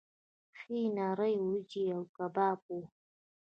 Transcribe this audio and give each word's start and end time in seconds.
ښې 0.59 0.79
نرۍ 0.95 1.35
وریجې 1.43 1.83
او 1.95 2.01
کباب 2.15 2.57
وو. 2.69 2.81